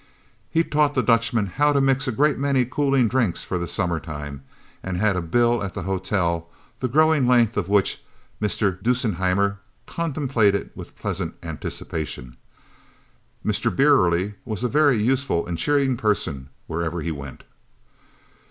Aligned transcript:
He 0.49 0.63
taught 0.63 0.95
the 0.95 1.03
Dutchman 1.03 1.45
how 1.45 1.73
to 1.73 1.79
mix 1.79 2.07
a 2.07 2.11
great 2.11 2.39
many 2.39 2.65
cooling 2.65 3.07
drinks 3.07 3.43
for 3.43 3.59
the 3.59 3.67
summer 3.67 3.99
time, 3.99 4.41
and 4.81 4.97
had 4.97 5.15
a 5.15 5.21
bill 5.21 5.61
at 5.63 5.75
the 5.75 5.83
hotel, 5.83 6.49
the 6.79 6.87
growing 6.87 7.27
length 7.27 7.55
of 7.55 7.69
which 7.69 8.03
Mr. 8.41 8.81
Dusenheimer 8.81 9.59
contemplated 9.85 10.71
with 10.73 10.95
pleasant 10.97 11.35
anticipations. 11.43 12.33
Mr. 13.45 13.69
Brierly 13.75 14.33
was 14.43 14.63
a 14.63 14.67
very 14.67 14.95
useful 14.99 15.45
and 15.45 15.59
cheering 15.59 15.95
person 15.97 16.49
wherever 16.65 17.01
he 17.01 17.11
went. 17.11 17.43